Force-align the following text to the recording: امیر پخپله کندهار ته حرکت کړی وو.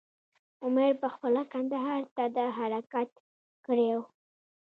امیر 0.65 0.93
پخپله 1.03 1.41
کندهار 1.51 2.01
ته 2.15 2.43
حرکت 2.57 3.09
کړی 3.65 3.87
وو. 3.93 4.03